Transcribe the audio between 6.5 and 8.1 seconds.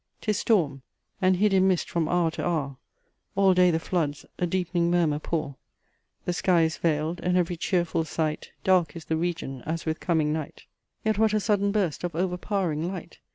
is veiled, and every cheerful